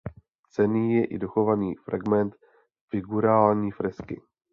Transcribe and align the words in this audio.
Cenný 0.49 0.93
je 0.95 1.05
i 1.05 1.17
dochovaný 1.19 1.75
fragment 1.75 2.35
figurální 2.91 3.71
fresky. 3.71 4.21